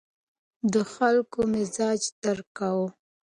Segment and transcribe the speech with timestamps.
[0.71, 2.87] ده د خلکو مزاج درک کاوه.